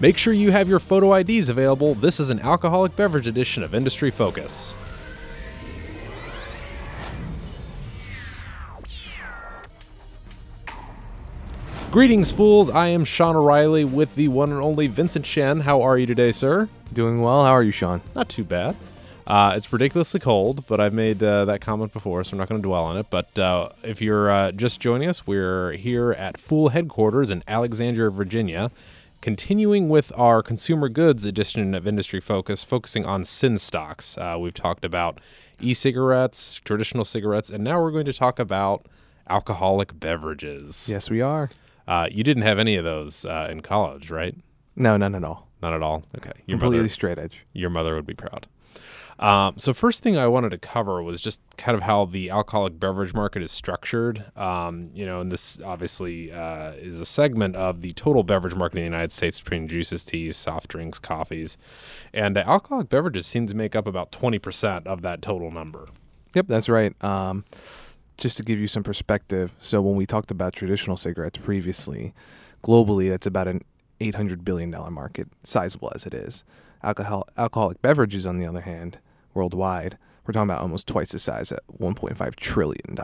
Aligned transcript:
Make 0.00 0.16
sure 0.16 0.32
you 0.32 0.52
have 0.52 0.68
your 0.68 0.78
photo 0.78 1.12
IDs 1.12 1.48
available. 1.48 1.96
This 1.96 2.20
is 2.20 2.30
an 2.30 2.38
alcoholic 2.38 2.94
beverage 2.94 3.26
edition 3.26 3.64
of 3.64 3.74
Industry 3.74 4.12
Focus. 4.12 4.72
Greetings, 11.90 12.30
fools. 12.30 12.70
I 12.70 12.88
am 12.88 13.04
Sean 13.04 13.34
O'Reilly 13.34 13.84
with 13.84 14.14
the 14.14 14.28
one 14.28 14.52
and 14.52 14.60
only 14.60 14.86
Vincent 14.86 15.26
Shen. 15.26 15.60
How 15.60 15.82
are 15.82 15.98
you 15.98 16.06
today, 16.06 16.30
sir? 16.30 16.68
Doing 16.92 17.20
well. 17.20 17.44
How 17.44 17.52
are 17.52 17.62
you, 17.64 17.72
Sean? 17.72 18.00
Not 18.14 18.28
too 18.28 18.44
bad. 18.44 18.76
Uh, 19.26 19.54
it's 19.56 19.72
ridiculously 19.72 20.20
cold, 20.20 20.64
but 20.68 20.78
I've 20.78 20.94
made 20.94 21.22
uh, 21.22 21.44
that 21.46 21.60
comment 21.60 21.92
before, 21.92 22.22
so 22.22 22.32
I'm 22.32 22.38
not 22.38 22.48
going 22.48 22.62
to 22.62 22.66
dwell 22.66 22.84
on 22.84 22.98
it. 22.98 23.06
But 23.10 23.36
uh, 23.36 23.70
if 23.82 24.00
you're 24.00 24.30
uh, 24.30 24.52
just 24.52 24.78
joining 24.78 25.08
us, 25.08 25.26
we're 25.26 25.72
here 25.72 26.12
at 26.12 26.38
Fool 26.38 26.68
headquarters 26.68 27.30
in 27.30 27.42
Alexandria, 27.48 28.10
Virginia, 28.10 28.70
continuing 29.20 29.88
with 29.88 30.12
our 30.16 30.42
consumer 30.42 30.88
goods 30.88 31.24
edition 31.24 31.74
of 31.74 31.86
Industry 31.86 32.20
Focus, 32.20 32.62
focusing 32.64 33.04
on 33.04 33.24
sin 33.24 33.58
stocks. 33.58 34.16
Uh, 34.16 34.36
we've 34.38 34.54
talked 34.54 34.84
about 34.84 35.20
e-cigarettes, 35.60 36.60
traditional 36.64 37.04
cigarettes, 37.04 37.50
and 37.50 37.64
now 37.64 37.80
we're 37.80 37.90
going 37.90 38.04
to 38.04 38.12
talk 38.12 38.38
about 38.38 38.86
alcoholic 39.28 39.98
beverages. 39.98 40.88
Yes, 40.90 41.10
we 41.10 41.20
are. 41.20 41.50
Uh, 41.86 42.08
you 42.10 42.22
didn't 42.22 42.42
have 42.44 42.58
any 42.58 42.76
of 42.76 42.84
those 42.84 43.24
uh, 43.24 43.48
in 43.50 43.60
college, 43.60 44.10
right? 44.10 44.36
No, 44.76 44.96
none 44.96 45.14
at 45.14 45.24
all. 45.24 45.47
Not 45.62 45.74
at 45.74 45.82
all. 45.82 46.04
Okay, 46.16 46.32
your 46.46 46.58
Completely 46.58 46.78
mother, 46.78 46.88
straight 46.88 47.18
edge. 47.18 47.44
your 47.52 47.70
mother 47.70 47.94
would 47.94 48.06
be 48.06 48.14
proud. 48.14 48.46
Um, 49.18 49.54
so 49.58 49.74
first 49.74 50.04
thing 50.04 50.16
I 50.16 50.28
wanted 50.28 50.50
to 50.50 50.58
cover 50.58 51.02
was 51.02 51.20
just 51.20 51.40
kind 51.56 51.74
of 51.76 51.82
how 51.82 52.04
the 52.04 52.30
alcoholic 52.30 52.78
beverage 52.78 53.12
market 53.14 53.42
is 53.42 53.50
structured. 53.50 54.24
Um, 54.36 54.90
you 54.94 55.04
know, 55.04 55.20
and 55.20 55.32
this 55.32 55.60
obviously 55.60 56.30
uh, 56.30 56.70
is 56.74 57.00
a 57.00 57.04
segment 57.04 57.56
of 57.56 57.80
the 57.80 57.92
total 57.94 58.22
beverage 58.22 58.54
market 58.54 58.76
in 58.78 58.82
the 58.82 58.96
United 58.96 59.10
States 59.10 59.40
between 59.40 59.66
juices, 59.66 60.04
teas, 60.04 60.36
soft 60.36 60.68
drinks, 60.68 61.00
coffees, 61.00 61.58
and 62.14 62.38
uh, 62.38 62.44
alcoholic 62.46 62.88
beverages 62.88 63.26
seem 63.26 63.48
to 63.48 63.54
make 63.54 63.74
up 63.74 63.88
about 63.88 64.12
twenty 64.12 64.38
percent 64.38 64.86
of 64.86 65.02
that 65.02 65.20
total 65.20 65.50
number. 65.50 65.88
Yep, 66.34 66.46
that's 66.46 66.68
right. 66.68 66.94
Um, 67.02 67.44
just 68.18 68.36
to 68.36 68.44
give 68.44 68.60
you 68.60 68.68
some 68.68 68.84
perspective, 68.84 69.52
so 69.58 69.80
when 69.82 69.96
we 69.96 70.06
talked 70.06 70.30
about 70.30 70.52
traditional 70.52 70.96
cigarettes 70.96 71.38
previously, 71.38 72.14
globally, 72.62 73.10
that's 73.10 73.26
about 73.26 73.48
an 73.48 73.62
$800 74.00 74.44
billion 74.44 74.70
market, 74.92 75.28
sizable 75.44 75.92
as 75.94 76.06
it 76.06 76.14
is. 76.14 76.44
Alcohol, 76.82 77.26
alcoholic 77.36 77.82
beverages, 77.82 78.24
on 78.26 78.38
the 78.38 78.46
other 78.46 78.60
hand, 78.60 78.98
worldwide, 79.34 79.98
we're 80.28 80.32
talking 80.32 80.50
about 80.50 80.60
almost 80.60 80.86
twice 80.86 81.12
the 81.12 81.18
size 81.18 81.52
at 81.52 81.62
$1.5 81.80 82.36
trillion 82.36 82.96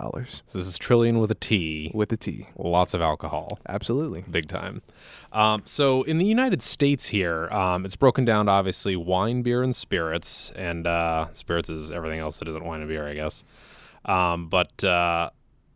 So 0.44 0.58
this 0.58 0.66
is 0.66 0.76
trillion 0.76 1.20
with 1.20 1.30
a 1.30 1.34
T, 1.34 1.90
with 1.94 2.12
a 2.12 2.18
T. 2.18 2.48
Lots 2.54 2.92
of 2.92 3.00
alcohol. 3.00 3.58
Absolutely. 3.66 4.26
big 4.30 4.46
time. 4.46 4.82
Um, 5.32 5.62
so 5.64 6.02
in 6.02 6.18
the 6.18 6.26
United 6.26 6.60
States 6.60 7.08
here, 7.08 7.48
um, 7.50 7.86
it's 7.86 7.96
broken 7.96 8.26
down 8.26 8.44
to 8.44 8.52
obviously 8.52 8.94
wine, 8.94 9.40
beer, 9.40 9.62
and 9.62 9.74
spirits. 9.74 10.50
And 10.54 10.86
uh, 10.86 11.32
spirits 11.32 11.70
is 11.70 11.90
everything 11.90 12.20
else 12.20 12.40
that 12.40 12.48
isn't 12.48 12.62
wine 12.62 12.80
and 12.80 12.90
beer, 12.90 13.08
I 13.08 13.14
guess. 13.14 13.42
Um, 14.04 14.48
but 14.48 14.84
uh, 14.84 15.30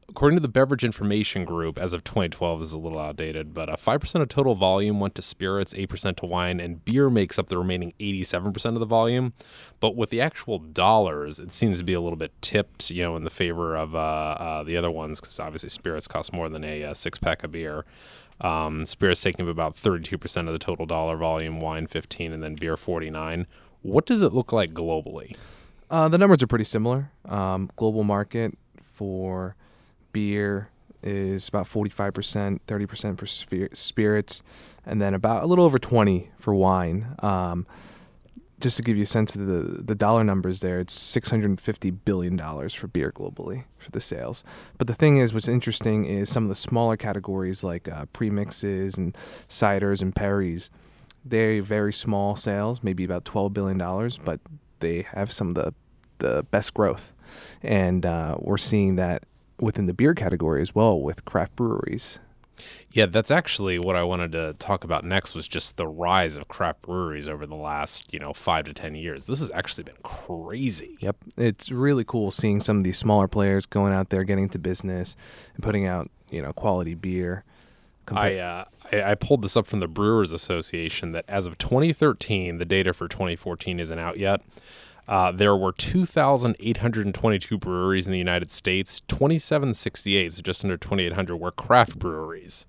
according 0.09 0.37
to 0.37 0.41
the 0.41 0.48
Beverage 0.48 0.84
Information 0.84 1.45
Group, 1.45 1.78
as 1.78 1.92
of 1.92 2.03
2012, 2.03 2.61
this 2.61 2.69
is 2.69 2.75
a 2.75 2.78
little 2.78 2.98
outdated, 2.98 3.53
but 3.53 3.69
uh, 3.69 3.77
5% 3.77 4.20
of 4.20 4.28
total 4.28 4.55
volume 4.55 5.00
went 5.00 5.15
to 5.17 5.23
spirits, 5.23 5.75
8% 5.75 6.17
to 6.17 6.27
wine, 6.27 6.61
and 6.61 6.84
beer 6.84 7.11
makes 7.11 7.39
up 7.39 7.48
the 7.48 7.59
remaining 7.59 7.92
87% 8.00 8.75
of 8.75 8.81
the 8.81 8.87
volume. 8.87 9.34
But 9.81 9.97
with 9.97 10.11
the 10.11 10.20
actual 10.20 10.59
dollars, 10.59 11.39
it 11.39 11.53
seems 11.53 11.78
to 11.78 11.84
be 11.84 11.92
a 11.92 12.00
little 12.00 12.17
bit 12.17 12.33
tipped, 12.41 12.91
you 12.91 13.03
know, 13.03 13.17
in 13.17 13.25
the 13.25 13.31
favor 13.31 13.77
of 13.77 13.95
uh, 13.95 13.98
uh, 13.98 14.62
the 14.62 14.77
other 14.77 14.91
ones, 14.91 15.20
because 15.20 15.39
obviously 15.39 15.69
spirits 15.69 16.09
cost 16.09 16.33
more 16.33 16.48
than 16.48 16.65
a 16.65 16.84
uh, 16.84 16.95
six 16.95 17.19
pack 17.19 17.45
of 17.45 17.50
beer. 17.50 17.84
Um, 18.41 18.87
spirits 18.87 19.20
taking 19.20 19.47
up 19.47 19.50
about 19.50 19.75
32% 19.75 20.47
of 20.47 20.53
the 20.53 20.59
total 20.59 20.87
dollar 20.87 21.17
volume, 21.17 21.61
wine 21.61 21.87
15, 21.87 22.33
and 22.33 22.43
then 22.43 22.55
beer 22.55 22.77
49. 22.77 23.47
What 23.83 24.06
does 24.06 24.22
it 24.22 24.33
look 24.33 24.53
like 24.53 24.72
globally? 24.72 25.37
Uh, 25.91 26.09
the 26.09 26.19
numbers 26.19 26.43
are 26.43 26.47
pretty 26.47 26.65
similar. 26.65 27.11
Um, 27.25 27.70
global 27.77 28.05
market 28.05 28.56
for 28.82 29.56
beer 30.12 30.70
is 31.02 31.48
about 31.48 31.66
45%, 31.66 32.60
30% 32.66 33.19
for 33.19 33.26
spirits, 33.74 34.42
and 34.84 35.00
then 35.00 35.14
about 35.14 35.44
a 35.44 35.46
little 35.46 35.64
over 35.64 35.78
20 35.78 36.30
for 36.38 36.54
wine. 36.54 37.14
Um, 37.20 37.66
just 38.60 38.76
to 38.76 38.82
give 38.82 38.96
you 38.96 39.04
a 39.04 39.06
sense 39.06 39.36
of 39.36 39.46
the, 39.46 39.82
the 39.82 39.94
dollar 39.94 40.24
numbers 40.24 40.60
there, 40.60 40.80
it's 40.80 40.96
$650 41.16 41.96
billion 42.04 42.36
for 42.69 42.88
beer 42.88 43.12
globally 43.12 43.64
for 43.78 43.91
the 43.92 44.00
sales. 44.00 44.42
But 44.78 44.88
the 44.88 44.94
thing 44.94 45.19
is, 45.19 45.32
what's 45.32 45.46
interesting 45.46 46.04
is 46.04 46.28
some 46.28 46.44
of 46.44 46.48
the 46.48 46.56
smaller 46.56 46.96
categories 46.96 47.62
like 47.62 47.88
uh, 47.88 48.06
premixes 48.06 48.96
and 48.96 49.16
ciders 49.48 50.02
and 50.02 50.14
perries, 50.14 50.70
they're 51.25 51.62
very 51.62 51.92
small 51.92 52.34
sales, 52.34 52.82
maybe 52.82 53.04
about 53.04 53.25
$12 53.25 53.52
billion, 53.52 53.78
but 54.25 54.40
they 54.80 55.02
have 55.02 55.32
some 55.32 55.50
of 55.50 55.54
the, 55.54 55.75
the 56.19 56.42
best 56.50 56.75
growth. 56.75 57.12
And 57.62 58.04
uh, 58.04 58.36
we're 58.40 58.58
seeing 58.58 58.96
that 58.96 59.25
within 59.60 59.86
the 59.86 59.94
beer 59.94 60.14
category 60.14 60.62
as 60.62 60.74
well 60.74 61.00
with 61.00 61.24
craft 61.24 61.56
breweries. 61.56 62.19
Yeah, 62.91 63.06
that's 63.06 63.30
actually 63.30 63.78
what 63.78 63.96
I 63.96 64.02
wanted 64.02 64.32
to 64.32 64.54
talk 64.54 64.84
about 64.84 65.04
next 65.04 65.34
was 65.34 65.46
just 65.46 65.76
the 65.76 65.86
rise 65.86 66.36
of 66.36 66.48
craft 66.48 66.82
breweries 66.82 67.28
over 67.28 67.46
the 67.46 67.54
last, 67.54 68.12
you 68.12 68.19
know, 68.19 68.32
five 68.32 68.64
to 68.64 68.72
ten 68.72 68.94
years. 68.94 69.26
This 69.26 69.41
has 69.41 69.50
actually 69.52 69.84
been 69.84 69.98
crazy. 70.02 70.96
Yep. 71.00 71.16
It's 71.36 71.70
really 71.70 72.04
cool 72.04 72.30
seeing 72.30 72.60
some 72.60 72.78
of 72.78 72.84
these 72.84 72.98
smaller 72.98 73.28
players 73.28 73.66
going 73.66 73.92
out 73.92 74.10
there, 74.10 74.24
getting 74.24 74.44
into 74.44 74.58
business, 74.58 75.14
and 75.54 75.62
putting 75.62 75.86
out, 75.86 76.10
you 76.30 76.42
know, 76.42 76.52
quality 76.52 76.94
beer. 76.94 77.44
I, 78.10 78.36
uh, 78.36 78.64
I 78.90 79.02
I 79.02 79.14
pulled 79.14 79.42
this 79.42 79.56
up 79.56 79.66
from 79.66 79.80
the 79.80 79.88
Brewers 79.88 80.32
Association 80.32 81.12
that 81.12 81.26
as 81.28 81.46
of 81.46 81.58
2013, 81.58 82.56
the 82.56 82.64
data 82.64 82.92
for 82.92 83.06
2014 83.06 83.80
isn't 83.80 83.98
out 83.98 84.19
yet. 84.19 84.40
Uh, 85.08 85.32
there 85.32 85.56
were 85.56 85.72
2,822 85.72 87.58
breweries 87.58 88.06
in 88.06 88.12
the 88.12 88.19
United 88.19 88.50
States. 88.50 89.00
2768, 89.08 90.34
so 90.34 90.42
just 90.42 90.62
under 90.62 90.76
2,800, 90.76 91.36
were 91.36 91.50
craft 91.50 91.98
breweries. 91.98 92.66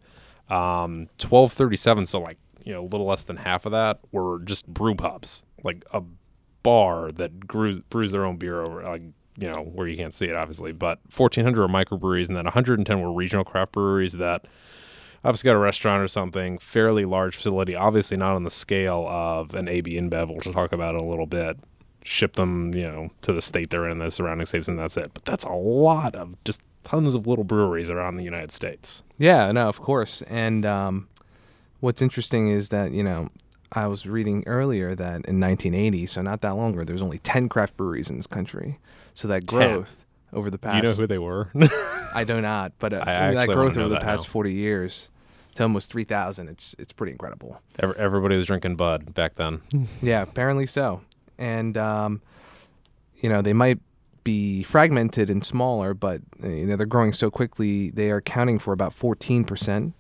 Um, 0.49 1.09
1237, 1.19 2.05
so 2.05 2.21
like 2.21 2.37
you 2.63 2.73
know 2.73 2.81
a 2.81 2.87
little 2.87 3.05
less 3.05 3.23
than 3.23 3.37
half 3.37 3.65
of 3.65 3.71
that 3.73 3.99
were 4.11 4.39
just 4.39 4.67
brew 4.67 4.95
pubs, 4.95 5.43
like 5.63 5.83
a 5.93 6.01
bar 6.63 7.11
that 7.11 7.39
brews, 7.41 7.79
brews 7.81 8.11
their 8.11 8.25
own 8.25 8.37
beer 8.37 8.61
over 8.61 8.83
like 8.83 9.03
you 9.37 9.47
know 9.47 9.61
where 9.61 9.87
you 9.87 9.95
can't 9.95 10.13
see 10.13 10.25
it 10.25 10.35
obviously. 10.35 10.71
But 10.71 10.99
1,400 11.15 11.61
were 11.61 11.67
microbreweries, 11.67 12.29
and 12.29 12.37
then 12.37 12.45
110 12.45 13.01
were 13.01 13.11
regional 13.11 13.43
craft 13.43 13.73
breweries 13.73 14.13
that 14.13 14.45
obviously 15.23 15.49
got 15.49 15.55
a 15.55 15.59
restaurant 15.59 16.01
or 16.01 16.07
something, 16.07 16.57
fairly 16.57 17.05
large 17.05 17.35
facility, 17.35 17.75
obviously 17.75 18.17
not 18.17 18.35
on 18.35 18.43
the 18.43 18.51
scale 18.51 19.05
of 19.07 19.53
an 19.53 19.67
AB 19.67 19.99
InBev, 19.99 20.33
which 20.33 20.45
we'll 20.45 20.53
talk 20.53 20.71
about 20.71 20.95
in 20.95 21.01
a 21.01 21.09
little 21.09 21.27
bit. 21.27 21.57
Ship 22.03 22.33
them, 22.33 22.73
you 22.73 22.83
know, 22.83 23.09
to 23.23 23.33
the 23.33 23.41
state 23.41 23.69
they're 23.69 23.87
in, 23.87 23.97
the 23.99 24.09
surrounding 24.09 24.45
states, 24.47 24.67
and 24.67 24.79
that's 24.79 24.97
it. 24.97 25.11
But 25.13 25.25
that's 25.25 25.43
a 25.43 25.49
lot 25.51 26.15
of 26.15 26.35
just 26.43 26.61
tons 26.83 27.13
of 27.13 27.27
little 27.27 27.43
breweries 27.43 27.89
around 27.89 28.15
the 28.15 28.23
United 28.23 28.51
States. 28.51 29.03
Yeah, 29.17 29.51
no, 29.51 29.67
of 29.67 29.79
course. 29.81 30.21
And 30.23 30.65
um, 30.65 31.07
what's 31.81 32.01
interesting 32.01 32.49
is 32.49 32.69
that, 32.69 32.91
you 32.91 33.03
know, 33.03 33.29
I 33.73 33.85
was 33.87 34.07
reading 34.07 34.43
earlier 34.47 34.95
that 34.95 35.25
in 35.27 35.39
1980, 35.39 36.05
so 36.07 36.21
not 36.21 36.41
that 36.41 36.51
long 36.55 36.73
ago, 36.73 36.83
there 36.83 36.93
was 36.93 37.01
only 37.01 37.19
10 37.19 37.49
craft 37.49 37.77
breweries 37.77 38.09
in 38.09 38.15
this 38.15 38.27
country. 38.27 38.79
So 39.13 39.27
that 39.27 39.45
10. 39.47 39.59
growth 39.59 40.05
over 40.33 40.49
the 40.49 40.57
Do 40.57 40.61
past. 40.69 40.75
you 40.77 40.81
know 40.83 40.95
who 40.95 41.05
they 41.07 41.19
were? 41.19 41.51
I 42.15 42.23
do 42.23 42.39
not, 42.41 42.71
but 42.79 42.93
uh, 42.93 43.03
I 43.05 43.33
that 43.33 43.49
growth 43.49 43.77
over 43.77 43.89
the 43.89 43.99
past 43.99 44.25
now. 44.27 44.31
40 44.31 44.53
years 44.53 45.09
to 45.55 45.63
almost 45.63 45.91
3,000, 45.91 46.47
it's 46.47 46.75
it's 46.79 46.93
pretty 46.93 47.11
incredible. 47.11 47.59
Ev- 47.79 47.97
Everybody 47.97 48.37
was 48.37 48.45
drinking 48.45 48.77
Bud 48.77 49.13
back 49.13 49.35
then. 49.35 49.61
Yeah, 50.01 50.21
apparently 50.21 50.65
so. 50.65 51.01
And 51.39 51.75
um, 51.77 52.21
you 53.15 53.29
know, 53.29 53.41
they 53.41 53.53
might 53.53 53.79
be 54.23 54.61
fragmented 54.63 55.29
and 55.29 55.43
smaller, 55.43 55.93
but 55.93 56.21
uh, 56.43 56.49
you 56.49 56.67
know 56.67 56.75
they're 56.75 56.85
growing 56.85 57.13
so 57.13 57.31
quickly. 57.31 57.89
They 57.89 58.11
are 58.11 58.17
accounting 58.17 58.59
for 58.59 58.73
about 58.73 58.93
14 58.93 59.43
percent 59.43 59.95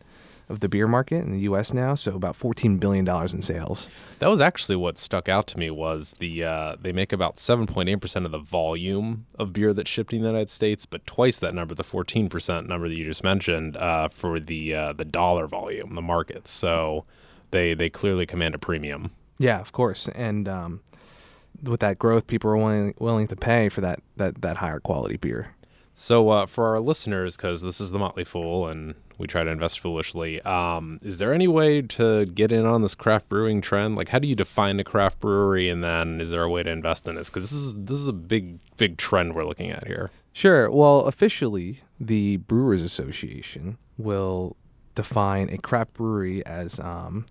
of 0.49 0.61
the 0.61 0.67
beer 0.69 0.87
market 0.87 1.17
in 1.17 1.31
the 1.31 1.41
U.S. 1.41 1.73
now, 1.73 1.93
so 1.93 2.15
about 2.15 2.35
14 2.35 2.79
billion 2.79 3.05
dollars 3.05 3.33
in 3.33 3.41
sales. 3.41 3.87
That 4.17 4.27
was 4.27 4.41
actually 4.41 4.75
what 4.77 4.97
stuck 4.97 5.29
out 5.29 5.45
to 5.47 5.59
me 5.59 5.69
was 5.69 6.15
the 6.19 6.43
uh, 6.43 6.75
they 6.79 6.91
make 6.91 7.13
about 7.13 7.35
7.8 7.35 8.01
percent 8.01 8.25
of 8.25 8.31
the 8.31 8.39
volume 8.39 9.25
of 9.35 9.53
beer 9.53 9.73
that's 9.73 9.89
shipped 9.89 10.11
in 10.11 10.21
the 10.21 10.27
United 10.27 10.49
States, 10.49 10.85
but 10.85 11.05
twice 11.05 11.39
that 11.39 11.53
number, 11.53 11.73
the 11.73 11.83
14 11.83 12.29
percent 12.29 12.67
number 12.67 12.89
that 12.89 12.97
you 12.97 13.05
just 13.05 13.23
mentioned, 13.23 13.77
uh, 13.77 14.09
for 14.09 14.39
the 14.39 14.73
uh, 14.73 14.93
the 14.93 15.05
dollar 15.05 15.47
volume, 15.47 15.95
the 15.95 16.01
market. 16.01 16.47
So 16.47 17.05
they 17.51 17.73
they 17.73 17.89
clearly 17.89 18.25
command 18.25 18.55
a 18.55 18.59
premium. 18.59 19.11
Yeah, 19.37 19.59
of 19.59 19.71
course. 19.71 20.09
And 20.09 20.49
um, 20.49 20.81
with 21.63 21.79
that 21.81 21.99
growth, 21.99 22.27
people 22.27 22.49
are 22.49 22.57
willing 22.57 22.93
willing 22.99 23.27
to 23.27 23.35
pay 23.35 23.69
for 23.69 23.81
that 23.81 24.01
that 24.17 24.41
that 24.41 24.57
higher 24.57 24.79
quality 24.79 25.17
beer. 25.17 25.55
So 25.93 26.29
uh, 26.29 26.45
for 26.45 26.67
our 26.67 26.79
listeners, 26.79 27.35
because 27.35 27.61
this 27.61 27.81
is 27.81 27.91
the 27.91 27.99
Motley 27.99 28.23
Fool 28.23 28.67
and 28.67 28.95
we 29.17 29.27
try 29.27 29.43
to 29.43 29.49
invest 29.49 29.81
foolishly, 29.81 30.41
um, 30.43 30.97
is 31.01 31.17
there 31.17 31.33
any 31.33 31.47
way 31.47 31.81
to 31.81 32.25
get 32.25 32.53
in 32.53 32.65
on 32.65 32.81
this 32.81 32.95
craft 32.95 33.27
brewing 33.27 33.59
trend? 33.59 33.97
Like, 33.97 34.07
how 34.07 34.19
do 34.19 34.27
you 34.27 34.35
define 34.35 34.79
a 34.79 34.85
craft 34.85 35.19
brewery, 35.19 35.67
and 35.67 35.83
then 35.83 36.21
is 36.21 36.29
there 36.29 36.43
a 36.43 36.49
way 36.49 36.63
to 36.63 36.69
invest 36.69 37.05
in 37.05 37.15
this? 37.15 37.29
Because 37.29 37.51
this 37.51 37.59
is 37.59 37.75
this 37.75 37.97
is 37.97 38.07
a 38.07 38.13
big 38.13 38.59
big 38.77 38.97
trend 38.97 39.35
we're 39.35 39.43
looking 39.43 39.71
at 39.71 39.87
here. 39.87 40.09
Sure. 40.31 40.71
Well, 40.71 41.01
officially, 41.01 41.81
the 41.99 42.37
Brewers 42.37 42.81
Association 42.81 43.77
will 43.97 44.55
define 44.95 45.49
a 45.49 45.57
craft 45.57 45.95
brewery 45.95 46.45
as 46.45 46.79
um, 46.79 47.25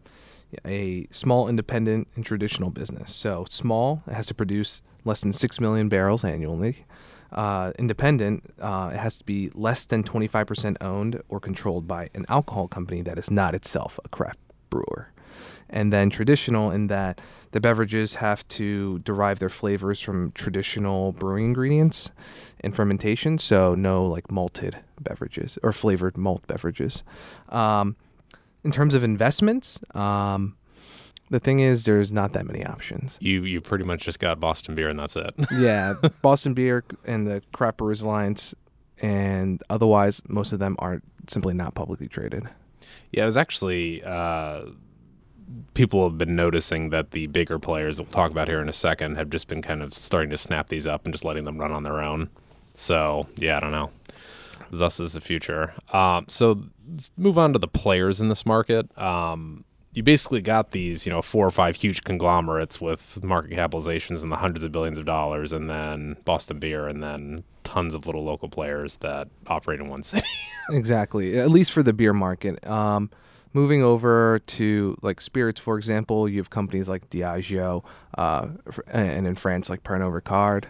a 0.64 1.06
small, 1.10 1.48
independent, 1.48 2.08
and 2.14 2.24
traditional 2.24 2.70
business. 2.70 3.14
So 3.14 3.46
small, 3.48 4.02
it 4.06 4.14
has 4.14 4.26
to 4.28 4.34
produce 4.34 4.82
less 5.04 5.20
than 5.20 5.32
six 5.32 5.60
million 5.60 5.88
barrels 5.88 6.24
annually. 6.24 6.84
Uh, 7.30 7.72
independent, 7.78 8.54
uh, 8.60 8.90
it 8.92 8.98
has 8.98 9.18
to 9.18 9.24
be 9.24 9.50
less 9.54 9.84
than 9.84 10.02
25% 10.02 10.76
owned 10.80 11.22
or 11.28 11.40
controlled 11.40 11.86
by 11.86 12.08
an 12.14 12.24
alcohol 12.28 12.68
company 12.68 13.02
that 13.02 13.18
is 13.18 13.30
not 13.30 13.54
itself 13.54 14.00
a 14.04 14.08
craft 14.08 14.38
brewer. 14.70 15.12
And 15.68 15.92
then 15.92 16.08
traditional, 16.08 16.70
in 16.70 16.86
that 16.86 17.20
the 17.50 17.60
beverages 17.60 18.16
have 18.16 18.46
to 18.48 18.98
derive 19.00 19.38
their 19.38 19.50
flavors 19.50 20.00
from 20.00 20.32
traditional 20.32 21.12
brewing 21.12 21.44
ingredients 21.46 22.10
and 22.60 22.74
fermentation, 22.74 23.36
so 23.36 23.74
no 23.74 24.06
like 24.06 24.30
malted 24.30 24.78
beverages 24.98 25.58
or 25.62 25.72
flavored 25.72 26.16
malt 26.16 26.46
beverages. 26.46 27.02
Um, 27.50 27.96
in 28.64 28.70
terms 28.70 28.94
of 28.94 29.04
investments, 29.04 29.78
um, 29.94 30.56
the 31.30 31.40
thing 31.40 31.60
is, 31.60 31.84
there's 31.84 32.10
not 32.10 32.32
that 32.32 32.46
many 32.46 32.64
options. 32.64 33.18
You 33.20 33.44
you 33.44 33.60
pretty 33.60 33.84
much 33.84 34.02
just 34.02 34.18
got 34.18 34.40
Boston 34.40 34.74
beer 34.74 34.88
and 34.88 34.98
that's 34.98 35.16
it. 35.16 35.34
yeah, 35.58 35.94
Boston 36.22 36.54
Beer 36.54 36.84
and 37.04 37.26
the 37.26 37.42
Craft 37.52 37.78
Brewers 37.78 38.00
Alliance, 38.00 38.54
and 39.00 39.62
otherwise, 39.68 40.22
most 40.28 40.52
of 40.52 40.58
them 40.58 40.76
are 40.78 41.02
simply 41.28 41.54
not 41.54 41.74
publicly 41.74 42.08
traded. 42.08 42.48
Yeah, 43.12 43.24
it 43.24 43.26
was 43.26 43.36
actually 43.36 44.02
uh, 44.04 44.62
people 45.74 46.08
have 46.08 46.18
been 46.18 46.36
noticing 46.36 46.90
that 46.90 47.10
the 47.12 47.26
bigger 47.26 47.58
players 47.58 47.96
that 47.96 48.04
we'll 48.04 48.12
talk 48.12 48.30
about 48.30 48.48
here 48.48 48.60
in 48.60 48.68
a 48.68 48.72
second 48.72 49.16
have 49.16 49.30
just 49.30 49.48
been 49.48 49.62
kind 49.62 49.82
of 49.82 49.94
starting 49.94 50.30
to 50.30 50.36
snap 50.36 50.68
these 50.68 50.86
up 50.86 51.04
and 51.04 51.12
just 51.12 51.24
letting 51.24 51.44
them 51.44 51.58
run 51.58 51.72
on 51.72 51.82
their 51.82 52.00
own. 52.00 52.30
So 52.74 53.26
yeah, 53.36 53.56
I 53.56 53.60
don't 53.60 53.72
know. 53.72 53.90
Thus 54.70 55.00
is 55.00 55.12
the 55.12 55.20
future. 55.20 55.74
Um, 55.92 56.26
so 56.28 56.64
let's 56.90 57.10
move 57.16 57.38
on 57.38 57.52
to 57.52 57.58
the 57.58 57.68
players 57.68 58.20
in 58.20 58.28
this 58.28 58.44
market. 58.44 58.96
Um, 58.98 59.64
you 59.92 60.02
basically 60.02 60.40
got 60.40 60.70
these, 60.70 61.06
you 61.06 61.12
know, 61.12 61.22
four 61.22 61.46
or 61.46 61.50
five 61.50 61.76
huge 61.76 62.04
conglomerates 62.04 62.80
with 62.80 63.24
market 63.24 63.52
capitalizations 63.52 64.22
in 64.22 64.28
the 64.28 64.36
hundreds 64.36 64.62
of 64.62 64.70
billions 64.70 64.98
of 64.98 65.06
dollars, 65.06 65.50
and 65.52 65.68
then 65.68 66.16
Boston 66.24 66.58
Beer, 66.58 66.86
and 66.86 67.02
then 67.02 67.42
tons 67.64 67.94
of 67.94 68.06
little 68.06 68.24
local 68.24 68.48
players 68.48 68.96
that 68.96 69.28
operate 69.46 69.80
in 69.80 69.86
one 69.88 70.02
city. 70.02 70.26
exactly, 70.70 71.38
at 71.38 71.50
least 71.50 71.72
for 71.72 71.82
the 71.82 71.92
beer 71.92 72.12
market. 72.12 72.64
Um, 72.66 73.10
moving 73.52 73.82
over 73.82 74.40
to 74.46 74.96
like 75.02 75.20
spirits, 75.20 75.60
for 75.60 75.76
example, 75.76 76.28
you 76.28 76.38
have 76.38 76.50
companies 76.50 76.88
like 76.88 77.08
Diageo, 77.10 77.82
uh, 78.16 78.48
and 78.88 79.26
in 79.26 79.34
France 79.34 79.68
like 79.70 79.82
Pernod 79.82 80.20
Ricard, 80.20 80.64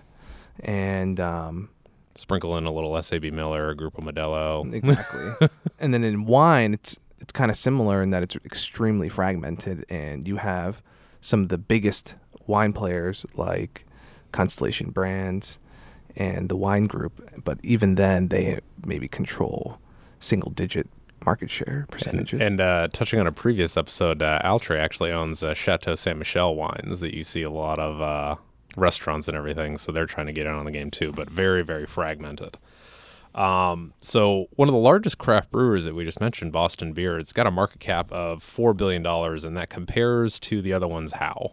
and 0.60 1.18
um, 1.20 1.70
sprinkle 2.18 2.56
in 2.56 2.66
a 2.66 2.72
little 2.72 3.00
SAB 3.02 3.24
Miller, 3.24 3.74
Grupo 3.74 4.00
Modelo. 4.00 4.72
Exactly. 4.72 5.48
and 5.78 5.94
then 5.94 6.04
in 6.04 6.24
wine, 6.24 6.74
it's 6.74 6.98
it's 7.20 7.32
kind 7.32 7.50
of 7.50 7.56
similar 7.56 8.02
in 8.02 8.10
that 8.10 8.22
it's 8.22 8.36
extremely 8.36 9.08
fragmented, 9.08 9.84
and 9.88 10.26
you 10.26 10.36
have 10.36 10.82
some 11.20 11.42
of 11.42 11.48
the 11.48 11.58
biggest 11.58 12.14
wine 12.46 12.72
players 12.72 13.26
like 13.34 13.84
Constellation 14.32 14.90
Brands 14.90 15.58
and 16.16 16.48
the 16.48 16.56
Wine 16.56 16.84
Group, 16.84 17.42
but 17.44 17.58
even 17.62 17.94
then, 17.94 18.28
they 18.28 18.60
maybe 18.84 19.08
control 19.08 19.78
single 20.20 20.50
digit 20.50 20.88
market 21.24 21.50
share 21.50 21.86
percentages. 21.90 22.40
And, 22.40 22.60
and 22.60 22.60
uh, 22.60 22.88
touching 22.92 23.20
on 23.20 23.26
a 23.26 23.32
previous 23.32 23.76
episode, 23.76 24.22
uh, 24.22 24.40
Altria 24.44 24.80
actually 24.80 25.12
owns 25.12 25.42
uh, 25.42 25.54
Chateau 25.54 25.94
Saint 25.94 26.18
Michelle 26.18 26.54
wines 26.54 27.00
that 27.00 27.14
you 27.14 27.22
see 27.22 27.42
a 27.42 27.50
lot 27.50 27.78
of 27.78 28.00
uh, 28.00 28.36
restaurants 28.78 29.28
and 29.28 29.36
everything. 29.36 29.78
So 29.78 29.92
they're 29.92 30.06
trying 30.06 30.26
to 30.26 30.32
get 30.32 30.46
in 30.46 30.52
on 30.52 30.64
the 30.64 30.70
game 30.70 30.90
too, 30.90 31.12
but 31.12 31.28
very, 31.28 31.62
very 31.62 31.86
fragmented. 31.86 32.56
Um, 33.34 33.92
so 34.00 34.46
one 34.56 34.68
of 34.68 34.72
the 34.72 34.80
largest 34.80 35.18
craft 35.18 35.50
brewers 35.50 35.84
that 35.84 35.94
we 35.94 36.04
just 36.04 36.20
mentioned, 36.20 36.52
Boston 36.52 36.92
Beer, 36.92 37.18
it's 37.18 37.32
got 37.32 37.46
a 37.46 37.50
market 37.50 37.80
cap 37.80 38.10
of 38.10 38.42
four 38.42 38.74
billion 38.74 39.02
dollars, 39.02 39.44
and 39.44 39.56
that 39.56 39.68
compares 39.68 40.38
to 40.40 40.60
the 40.62 40.72
other 40.72 40.88
ones. 40.88 41.12
How? 41.12 41.52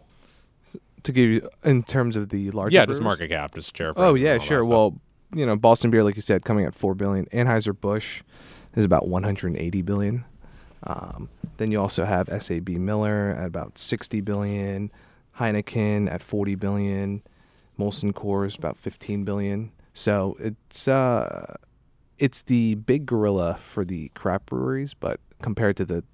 To 1.04 1.12
give 1.12 1.30
you 1.30 1.48
in 1.62 1.84
terms 1.84 2.16
of 2.16 2.30
the 2.30 2.50
largest, 2.50 2.74
yeah, 2.74 2.84
brewers? 2.86 2.98
just 2.98 3.04
market 3.04 3.28
cap, 3.28 3.54
just 3.54 3.76
share. 3.76 3.92
Oh 3.96 4.14
yeah, 4.14 4.38
sure. 4.38 4.64
Well, 4.64 4.98
you 5.32 5.46
know, 5.46 5.54
Boston 5.54 5.90
Beer, 5.90 6.02
like 6.02 6.16
you 6.16 6.22
said, 6.22 6.44
coming 6.44 6.64
at 6.64 6.74
four 6.74 6.94
billion. 6.94 7.26
Anheuser 7.26 7.78
Busch 7.78 8.22
is 8.74 8.84
about 8.84 9.06
180 9.06 9.82
billion. 9.82 10.24
Um, 10.82 11.28
then 11.56 11.70
you 11.70 11.80
also 11.80 12.04
have 12.04 12.28
SAB 12.42 12.68
Miller 12.70 13.36
at 13.38 13.46
about 13.46 13.78
60 13.78 14.20
billion, 14.20 14.90
Heineken 15.38 16.10
at 16.10 16.22
40 16.22 16.54
billion, 16.54 17.22
Molson 17.78 18.12
Coors 18.12 18.56
about 18.56 18.76
15 18.76 19.24
billion. 19.24 19.72
So 19.92 20.36
it's 20.38 20.88
uh, 20.88 21.56
it's 22.18 22.42
the 22.42 22.74
big 22.74 23.06
gorilla 23.06 23.56
for 23.56 23.84
the 23.84 24.10
crap 24.14 24.46
breweries, 24.46 24.94
but 24.94 25.20
compared 25.40 25.76
to 25.76 25.84
the 25.84 26.04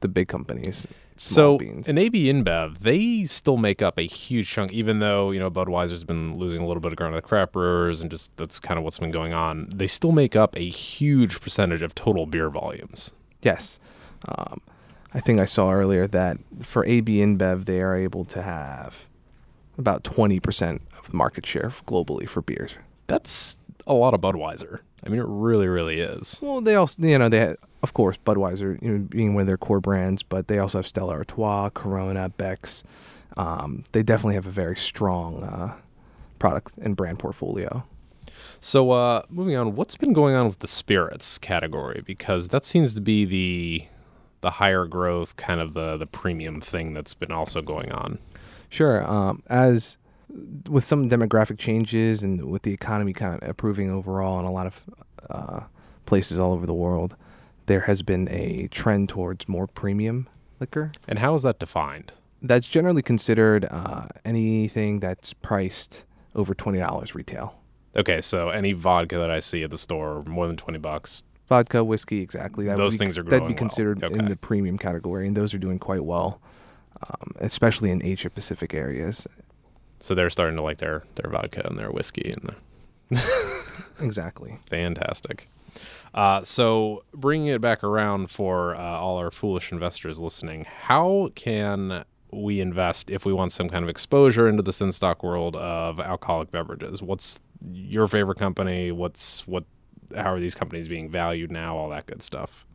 the 0.00 0.08
big 0.08 0.28
companies. 0.28 0.86
So 1.16 1.58
beans. 1.58 1.88
an 1.88 1.98
AB 1.98 2.24
InBev, 2.24 2.80
they 2.80 3.24
still 3.24 3.56
make 3.56 3.80
up 3.80 3.98
a 3.98 4.02
huge 4.02 4.48
chunk, 4.48 4.72
even 4.72 4.98
though 4.98 5.30
you 5.30 5.38
know 5.38 5.50
Budweiser's 5.50 6.04
been 6.04 6.36
losing 6.36 6.60
a 6.60 6.66
little 6.66 6.80
bit 6.80 6.92
of 6.92 6.96
ground 6.96 7.12
to 7.12 7.16
the 7.16 7.26
craft 7.26 7.52
brewers, 7.52 8.00
and 8.00 8.10
just 8.10 8.36
that's 8.36 8.58
kind 8.58 8.78
of 8.78 8.84
what's 8.84 8.98
been 8.98 9.10
going 9.10 9.32
on. 9.32 9.68
They 9.74 9.86
still 9.86 10.12
make 10.12 10.34
up 10.34 10.56
a 10.56 10.68
huge 10.68 11.40
percentage 11.40 11.82
of 11.82 11.94
total 11.94 12.26
beer 12.26 12.50
volumes. 12.50 13.12
Yes, 13.42 13.78
um, 14.28 14.60
I 15.14 15.20
think 15.20 15.40
I 15.40 15.44
saw 15.44 15.70
earlier 15.70 16.06
that 16.06 16.38
for 16.62 16.84
AB 16.86 17.18
InBev, 17.18 17.66
they 17.66 17.80
are 17.80 17.94
able 17.96 18.24
to 18.26 18.42
have 18.42 19.06
about 19.78 20.04
twenty 20.04 20.40
percent 20.40 20.82
of 20.98 21.10
the 21.10 21.16
market 21.16 21.44
share 21.46 21.70
globally 21.86 22.28
for 22.28 22.42
beers. 22.42 22.76
That's 23.06 23.58
a 23.86 23.94
lot 23.94 24.14
of 24.14 24.20
Budweiser. 24.20 24.80
I 25.04 25.08
mean, 25.08 25.20
it 25.20 25.26
really, 25.26 25.66
really 25.66 26.00
is. 26.00 26.38
Well, 26.40 26.60
they 26.60 26.76
also, 26.76 27.02
you 27.02 27.18
know, 27.18 27.28
they 27.28 27.40
had, 27.40 27.56
of 27.82 27.92
course, 27.92 28.16
Budweiser, 28.24 28.80
you 28.80 28.90
know, 28.90 28.98
being 29.00 29.34
one 29.34 29.42
of 29.42 29.46
their 29.48 29.56
core 29.56 29.80
brands, 29.80 30.22
but 30.22 30.46
they 30.46 30.60
also 30.60 30.78
have 30.78 30.86
Stella 30.86 31.14
Artois, 31.14 31.70
Corona, 31.70 32.28
Beck's. 32.28 32.84
Um, 33.36 33.82
they 33.90 34.04
definitely 34.04 34.36
have 34.36 34.46
a 34.46 34.50
very 34.50 34.76
strong 34.76 35.42
uh, 35.42 35.74
product 36.38 36.74
and 36.80 36.94
brand 36.94 37.18
portfolio. 37.18 37.84
So, 38.60 38.92
uh, 38.92 39.22
moving 39.28 39.56
on, 39.56 39.74
what's 39.74 39.96
been 39.96 40.12
going 40.12 40.36
on 40.36 40.46
with 40.46 40.60
the 40.60 40.68
spirits 40.68 41.36
category? 41.38 42.02
Because 42.06 42.48
that 42.50 42.64
seems 42.64 42.94
to 42.94 43.00
be 43.00 43.24
the 43.24 43.86
the 44.42 44.50
higher 44.50 44.84
growth, 44.84 45.36
kind 45.36 45.60
of 45.60 45.72
the 45.72 45.96
the 45.96 46.06
premium 46.06 46.60
thing 46.60 46.92
that's 46.92 47.14
been 47.14 47.32
also 47.32 47.62
going 47.62 47.90
on. 47.90 48.18
Sure. 48.68 49.10
Um, 49.10 49.42
as 49.48 49.96
with 50.68 50.84
some 50.84 51.08
demographic 51.08 51.58
changes 51.58 52.22
and 52.22 52.44
with 52.44 52.62
the 52.62 52.72
economy 52.72 53.12
kind 53.12 53.34
of 53.34 53.48
improving 53.48 53.90
overall 53.90 54.38
in 54.38 54.44
a 54.44 54.52
lot 54.52 54.66
of 54.66 54.82
uh, 55.30 55.60
places 56.06 56.38
all 56.38 56.52
over 56.52 56.66
the 56.66 56.74
world, 56.74 57.16
there 57.66 57.80
has 57.80 58.02
been 58.02 58.28
a 58.30 58.68
trend 58.68 59.08
towards 59.08 59.48
more 59.48 59.66
premium 59.66 60.28
liquor. 60.58 60.92
And 61.06 61.18
how 61.18 61.34
is 61.34 61.42
that 61.42 61.58
defined? 61.58 62.12
That's 62.40 62.66
generally 62.66 63.02
considered 63.02 63.66
uh, 63.70 64.08
anything 64.24 65.00
that's 65.00 65.32
priced 65.32 66.04
over 66.34 66.54
twenty 66.54 66.78
dollars 66.78 67.14
retail. 67.14 67.54
Okay, 67.94 68.22
so 68.22 68.48
any 68.48 68.72
vodka 68.72 69.18
that 69.18 69.30
I 69.30 69.40
see 69.40 69.62
at 69.62 69.70
the 69.70 69.78
store 69.78 70.22
more 70.24 70.46
than 70.46 70.56
twenty 70.56 70.78
bucks. 70.78 71.24
Vodka, 71.52 71.84
whiskey, 71.84 72.22
exactly. 72.22 72.64
That 72.64 72.78
those 72.78 72.96
things 72.96 73.18
are 73.18 73.22
that'd 73.22 73.40
be 73.40 73.52
well. 73.52 73.58
considered 73.58 74.02
okay. 74.02 74.18
in 74.18 74.24
the 74.24 74.36
premium 74.36 74.78
category, 74.78 75.26
and 75.26 75.36
those 75.36 75.52
are 75.52 75.58
doing 75.58 75.78
quite 75.78 76.02
well, 76.02 76.40
um, 77.06 77.34
especially 77.40 77.90
in 77.90 78.02
Asia 78.02 78.30
Pacific 78.30 78.72
areas. 78.72 79.26
So 80.00 80.14
they're 80.14 80.30
starting 80.30 80.56
to 80.56 80.62
like 80.62 80.78
their 80.78 81.02
their 81.16 81.30
vodka 81.30 81.66
and 81.68 81.78
their 81.78 81.90
whiskey 81.90 82.32
and 82.34 82.54
the 83.10 83.74
exactly 84.00 84.60
fantastic. 84.70 85.50
Uh, 86.14 86.42
so 86.42 87.04
bringing 87.12 87.48
it 87.48 87.60
back 87.60 87.84
around 87.84 88.30
for 88.30 88.74
uh, 88.74 88.80
all 88.80 89.18
our 89.18 89.30
foolish 89.30 89.72
investors 89.72 90.20
listening, 90.20 90.64
how 90.64 91.30
can 91.34 92.02
we 92.32 92.60
invest 92.60 93.10
if 93.10 93.26
we 93.26 93.32
want 93.34 93.52
some 93.52 93.68
kind 93.68 93.82
of 93.82 93.90
exposure 93.90 94.48
into 94.48 94.62
the 94.62 94.72
sin 94.72 94.90
stock 94.90 95.22
world 95.22 95.54
of 95.56 96.00
alcoholic 96.00 96.50
beverages? 96.50 97.02
What's 97.02 97.40
your 97.70 98.08
favorite 98.08 98.38
company? 98.38 98.90
What's 98.90 99.46
what? 99.46 99.64
How 100.14 100.32
are 100.32 100.40
these 100.40 100.54
companies 100.54 100.88
being 100.88 101.10
valued 101.10 101.50
now? 101.50 101.76
All 101.76 101.88
that 101.90 102.06
good 102.06 102.22
stuff. 102.22 102.66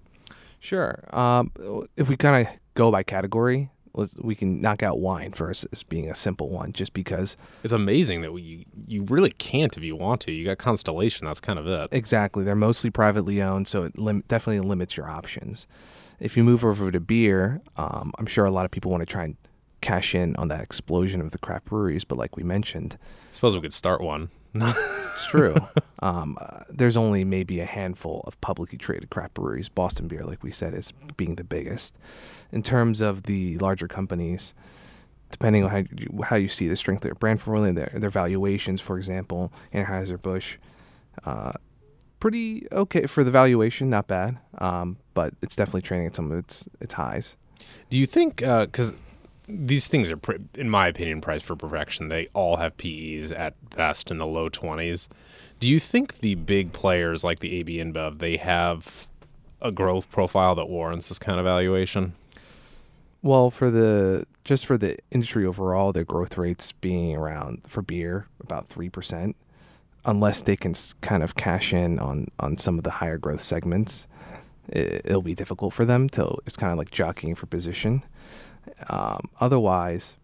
Sure. 0.59 1.03
Um, 1.15 1.51
if 1.95 2.09
we 2.09 2.17
kind 2.17 2.47
of 2.47 2.53
go 2.73 2.91
by 2.91 3.03
category, 3.03 3.69
we 4.19 4.35
can 4.35 4.61
knock 4.61 4.83
out 4.83 4.99
wine 4.99 5.31
first 5.31 5.65
as 5.71 5.83
being 5.83 6.09
a 6.09 6.15
simple 6.15 6.49
one, 6.49 6.71
just 6.71 6.93
because 6.93 7.35
it's 7.63 7.73
amazing 7.73 8.21
that 8.21 8.31
we 8.31 8.65
you 8.87 9.03
really 9.03 9.31
can't 9.31 9.75
if 9.75 9.83
you 9.83 9.95
want 9.95 10.21
to. 10.21 10.31
You 10.31 10.45
got 10.45 10.57
Constellation, 10.57 11.25
that's 11.25 11.41
kind 11.41 11.57
of 11.57 11.67
it. 11.67 11.89
Exactly, 11.91 12.43
they're 12.43 12.55
mostly 12.55 12.89
privately 12.89 13.41
owned, 13.41 13.67
so 13.67 13.83
it 13.83 13.97
lim- 13.97 14.23
definitely 14.27 14.67
limits 14.67 14.97
your 14.97 15.09
options. 15.09 15.65
If 16.19 16.37
you 16.37 16.43
move 16.43 16.63
over 16.63 16.91
to 16.91 16.99
beer, 16.99 17.61
um, 17.75 18.11
I'm 18.17 18.25
sure 18.25 18.45
a 18.45 18.51
lot 18.51 18.65
of 18.65 18.71
people 18.71 18.91
want 18.91 19.01
to 19.01 19.05
try 19.05 19.23
and 19.23 19.37
cash 19.81 20.15
in 20.15 20.35
on 20.37 20.47
that 20.47 20.61
explosion 20.61 21.21
of 21.21 21.31
the 21.31 21.37
craft 21.37 21.65
breweries, 21.65 22.03
but 22.03 22.17
like 22.17 22.35
we 22.35 22.43
mentioned, 22.43 22.97
I 23.01 23.33
suppose 23.33 23.55
we 23.55 23.61
could 23.61 23.73
start 23.73 24.01
one. 24.01 24.29
It's 24.61 25.25
true. 25.25 25.55
Um, 25.99 26.37
uh, 26.39 26.59
there's 26.69 26.95
only 26.95 27.23
maybe 27.23 27.59
a 27.59 27.65
handful 27.65 28.23
of 28.27 28.39
publicly 28.39 28.77
traded 28.77 29.09
craft 29.09 29.33
breweries. 29.33 29.67
Boston 29.67 30.07
Beer, 30.07 30.23
like 30.23 30.43
we 30.43 30.51
said, 30.51 30.75
is 30.75 30.91
being 31.17 31.37
the 31.37 31.43
biggest. 31.43 31.97
In 32.51 32.61
terms 32.61 33.01
of 33.01 33.23
the 33.23 33.57
larger 33.57 33.87
companies, 33.87 34.53
depending 35.31 35.63
on 35.63 35.71
how 35.71 35.77
you, 35.77 36.21
how 36.21 36.35
you 36.35 36.49
see 36.49 36.67
the 36.67 36.75
strength 36.75 36.99
of 36.99 37.09
their 37.09 37.15
brand 37.15 37.39
portfolio, 37.39 37.73
their, 37.73 37.91
their 37.95 38.11
valuations, 38.11 38.79
for 38.79 38.99
example, 38.99 39.51
Anheuser 39.73 40.21
Busch, 40.21 40.57
uh, 41.25 41.53
pretty 42.19 42.67
okay 42.71 43.07
for 43.07 43.23
the 43.23 43.31
valuation, 43.31 43.89
not 43.89 44.07
bad. 44.07 44.37
Um, 44.59 44.97
but 45.13 45.33
it's 45.41 45.55
definitely 45.55 45.81
trading 45.81 46.05
at 46.05 46.15
some 46.15 46.31
of 46.31 46.37
its 46.37 46.69
its 46.79 46.93
highs. 46.93 47.35
Do 47.89 47.97
you 47.97 48.05
think 48.05 48.37
because 48.37 48.93
these 49.47 49.87
things 49.87 50.11
are, 50.11 50.19
in 50.55 50.69
my 50.69 50.87
opinion, 50.87 51.21
priced 51.21 51.45
for 51.45 51.55
perfection? 51.55 52.09
They 52.09 52.27
all 52.33 52.57
have 52.57 52.77
PEs 52.77 53.31
at 53.31 53.53
best 53.75 54.11
in 54.11 54.17
the 54.17 54.27
low 54.27 54.49
twenties. 54.49 55.09
Do 55.59 55.67
you 55.67 55.79
think 55.79 56.19
the 56.19 56.35
big 56.35 56.73
players 56.73 57.23
like 57.23 57.39
the 57.39 57.57
AB 57.59 57.77
InBev 57.77 58.19
they 58.19 58.37
have 58.37 59.07
a 59.61 59.71
growth 59.71 60.11
profile 60.11 60.53
that 60.55 60.69
warrants 60.69 61.09
this 61.09 61.19
kind 61.19 61.39
of 61.39 61.45
valuation? 61.45 62.13
Well, 63.21 63.49
for 63.49 63.71
the 63.71 64.25
just 64.43 64.65
for 64.65 64.77
the 64.77 64.97
industry 65.11 65.45
overall, 65.45 65.91
their 65.91 66.05
growth 66.05 66.37
rates 66.37 66.71
being 66.71 67.15
around 67.15 67.67
for 67.67 67.81
beer 67.81 68.27
about 68.39 68.69
three 68.69 68.89
percent, 68.89 69.35
unless 70.05 70.41
they 70.41 70.55
can 70.55 70.73
kind 71.01 71.23
of 71.23 71.35
cash 71.35 71.73
in 71.73 71.99
on 71.99 72.27
on 72.39 72.57
some 72.57 72.77
of 72.77 72.83
the 72.83 72.91
higher 72.91 73.17
growth 73.17 73.41
segments, 73.41 74.07
it, 74.69 75.01
it'll 75.05 75.21
be 75.21 75.35
difficult 75.35 75.73
for 75.73 75.85
them 75.85 76.09
to. 76.09 76.35
It's 76.45 76.57
kind 76.57 76.71
of 76.71 76.77
like 76.77 76.91
jockeying 76.91 77.35
for 77.35 77.45
position. 77.45 78.03
Um, 78.89 79.29
otherwise, 79.39 80.15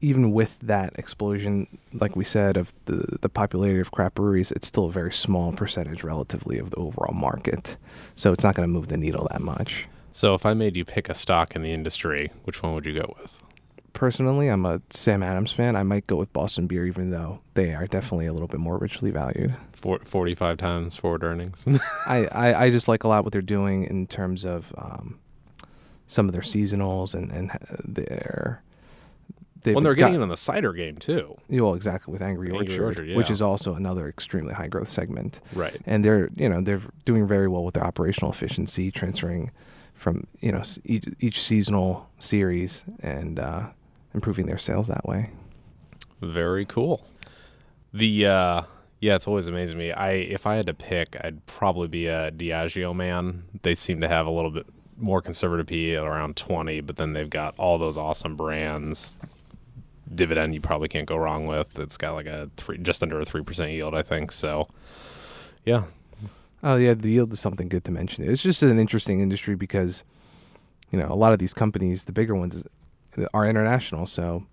even 0.00 0.32
with 0.32 0.58
that 0.60 0.92
explosion, 0.98 1.78
like 1.92 2.16
we 2.16 2.24
said, 2.24 2.56
of 2.56 2.72
the 2.86 3.18
the 3.20 3.28
popularity 3.28 3.80
of 3.80 3.92
craft 3.92 4.16
breweries, 4.16 4.52
it's 4.52 4.66
still 4.66 4.86
a 4.86 4.92
very 4.92 5.12
small 5.12 5.52
percentage 5.52 6.02
relatively 6.02 6.58
of 6.58 6.70
the 6.70 6.76
overall 6.76 7.14
market. 7.14 7.76
So 8.14 8.32
it's 8.32 8.44
not 8.44 8.54
going 8.54 8.68
to 8.68 8.72
move 8.72 8.88
the 8.88 8.96
needle 8.96 9.28
that 9.30 9.40
much. 9.40 9.86
So 10.12 10.34
if 10.34 10.44
I 10.44 10.52
made 10.52 10.76
you 10.76 10.84
pick 10.84 11.08
a 11.08 11.14
stock 11.14 11.56
in 11.56 11.62
the 11.62 11.72
industry, 11.72 12.30
which 12.44 12.62
one 12.62 12.74
would 12.74 12.84
you 12.84 12.94
go 12.94 13.14
with? 13.18 13.38
Personally, 14.02 14.48
I'm 14.48 14.66
a 14.66 14.82
Sam 14.90 15.22
Adams 15.22 15.52
fan. 15.52 15.76
I 15.76 15.84
might 15.84 16.08
go 16.08 16.16
with 16.16 16.32
Boston 16.32 16.66
Beer, 16.66 16.84
even 16.86 17.10
though 17.10 17.38
they 17.54 17.72
are 17.72 17.86
definitely 17.86 18.26
a 18.26 18.32
little 18.32 18.48
bit 18.48 18.58
more 18.58 18.76
richly 18.76 19.12
valued. 19.12 19.54
For, 19.74 20.00
45 20.00 20.56
times 20.56 20.96
forward 20.96 21.22
earnings. 21.22 21.64
I, 22.08 22.26
I, 22.32 22.64
I 22.64 22.70
just 22.72 22.88
like 22.88 23.04
a 23.04 23.08
lot 23.08 23.22
what 23.22 23.32
they're 23.32 23.40
doing 23.40 23.84
in 23.84 24.08
terms 24.08 24.44
of 24.44 24.74
um, 24.76 25.20
some 26.08 26.26
of 26.26 26.32
their 26.32 26.42
seasonals 26.42 27.14
and 27.14 27.30
and 27.30 27.52
uh, 27.52 27.76
their. 27.84 28.64
well, 29.64 29.80
they're 29.82 29.94
got- 29.94 30.06
getting 30.06 30.16
in 30.16 30.22
on 30.22 30.30
the 30.30 30.36
cider 30.36 30.72
game 30.72 30.96
too. 30.96 31.36
well, 31.48 31.74
exactly 31.74 32.10
with 32.10 32.22
Angry, 32.22 32.48
Angry 32.48 32.76
Orchard, 32.80 32.98
Orchard, 32.98 33.16
which 33.16 33.30
is 33.30 33.40
also 33.40 33.76
another 33.76 34.08
extremely 34.08 34.52
high 34.52 34.66
growth 34.66 34.90
segment. 34.90 35.40
Right. 35.54 35.80
and 35.86 36.04
they're 36.04 36.28
you 36.34 36.48
know 36.48 36.60
they're 36.60 36.82
doing 37.04 37.28
very 37.28 37.46
well 37.46 37.62
with 37.62 37.74
their 37.74 37.84
operational 37.84 38.32
efficiency, 38.32 38.90
transferring 38.90 39.52
from 39.94 40.26
you 40.40 40.50
know 40.50 40.64
each, 40.84 41.04
each 41.20 41.40
seasonal 41.40 42.10
series 42.18 42.82
and 42.98 43.38
uh, 43.38 43.68
improving 44.14 44.46
their 44.46 44.58
sales 44.58 44.88
that 44.88 45.06
way. 45.06 45.30
Very 46.20 46.64
cool. 46.64 47.06
The 47.92 48.26
uh 48.26 48.62
yeah, 49.00 49.16
it's 49.16 49.26
always 49.26 49.48
amazing 49.48 49.78
me. 49.78 49.92
I 49.92 50.12
if 50.12 50.46
I 50.46 50.56
had 50.56 50.66
to 50.66 50.74
pick, 50.74 51.16
I'd 51.22 51.44
probably 51.46 51.88
be 51.88 52.06
a 52.06 52.30
Diageo 52.30 52.94
man. 52.94 53.44
They 53.62 53.74
seem 53.74 54.00
to 54.00 54.08
have 54.08 54.26
a 54.26 54.30
little 54.30 54.50
bit 54.50 54.66
more 54.96 55.20
conservative 55.20 55.66
PE 55.66 55.96
at 55.96 56.04
around 56.04 56.36
20, 56.36 56.80
but 56.82 56.96
then 56.96 57.12
they've 57.12 57.28
got 57.28 57.58
all 57.58 57.78
those 57.78 57.98
awesome 57.98 58.36
brands. 58.36 59.18
Dividend 60.14 60.54
you 60.54 60.60
probably 60.60 60.88
can't 60.88 61.06
go 61.06 61.16
wrong 61.16 61.46
with. 61.46 61.78
It's 61.78 61.96
got 61.96 62.14
like 62.14 62.26
a 62.26 62.50
three, 62.56 62.78
just 62.78 63.02
under 63.02 63.18
a 63.20 63.24
three 63.24 63.42
percent 63.42 63.72
yield, 63.72 63.94
I 63.94 64.02
think. 64.02 64.30
So, 64.30 64.68
yeah, 65.64 65.84
Oh 66.62 66.76
yeah, 66.76 66.94
the 66.94 67.10
yield 67.10 67.32
is 67.32 67.40
something 67.40 67.68
good 67.68 67.84
to 67.84 67.90
mention. 67.90 68.28
It's 68.28 68.42
just 68.42 68.62
an 68.62 68.78
interesting 68.78 69.20
industry 69.20 69.56
because, 69.56 70.04
you 70.92 70.98
know, 70.98 71.08
a 71.08 71.14
lot 71.14 71.32
of 71.32 71.40
these 71.40 71.52
companies, 71.52 72.04
the 72.04 72.12
bigger 72.12 72.36
ones, 72.36 72.64
are 73.34 73.46
international. 73.46 74.06
So, 74.06 74.46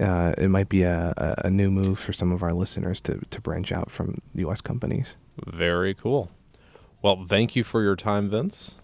uh, 0.00 0.34
it 0.38 0.48
might 0.48 0.68
be 0.68 0.82
a, 0.82 1.12
a, 1.16 1.46
a 1.46 1.50
new 1.50 1.70
move 1.70 1.98
for 1.98 2.12
some 2.12 2.32
of 2.32 2.42
our 2.42 2.52
listeners 2.52 3.00
to 3.02 3.20
to 3.30 3.40
branch 3.40 3.72
out 3.72 3.90
from 3.90 4.18
U.S. 4.34 4.60
companies. 4.60 5.16
very 5.46 5.94
cool. 5.94 6.30
Well, 7.02 7.24
thank 7.26 7.56
you 7.56 7.64
for 7.64 7.82
your 7.82 7.96
time, 7.96 8.30
Vince. 8.30 8.76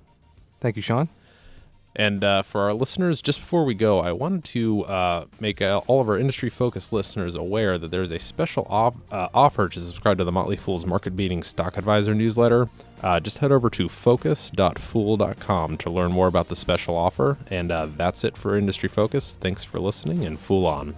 Thank 0.61 0.77
you, 0.77 0.83
Sean. 0.83 1.09
And 1.97 2.23
uh, 2.23 2.43
for 2.43 2.63
our 2.63 2.73
listeners, 2.75 3.23
just 3.23 3.41
before 3.41 3.65
we 3.65 3.75
go, 3.75 4.01
I 4.01 4.13
wanted 4.13 4.45
to 4.45 4.85
uh, 4.85 5.25
make 5.41 5.61
uh, 5.63 5.81
all 5.87 6.01
of 6.01 6.09
our 6.09 6.19
industry 6.19 6.49
focused 6.51 6.93
listeners 6.93 7.35
aware 7.35 7.77
that 7.79 7.91
there's 7.91 8.13
a 8.13 8.19
special 8.19 8.67
op- 8.69 8.97
uh, 9.13 9.29
offer 9.35 9.69
to 9.69 9.81
subscribe 9.81 10.19
to 10.19 10.25
the 10.25 10.31
Motley 10.33 10.57
Fool's 10.57 10.87
market 10.87 11.17
beating 11.17 11.43
stock 11.43 11.77
advisor 11.77 12.15
newsletter. 12.15 12.69
Uh, 13.03 13.21
just 13.21 13.39
head 13.39 13.53
over 13.53 13.71
to 13.71 13.89
focus.fool.com 13.89 15.77
to 15.79 15.91
learn 15.91 16.13
more 16.13 16.27
about 16.27 16.49
the 16.49 16.57
special 16.57 16.97
offer. 16.97 17.39
And 17.51 17.71
uh, 17.71 17.89
that's 17.97 18.25
it 18.25 18.37
for 18.37 18.57
Industry 18.57 18.89
Focus. 18.89 19.37
Thanks 19.41 19.65
for 19.65 19.79
listening 19.79 20.25
and 20.25 20.39
Fool 20.39 20.67
On. 20.67 20.95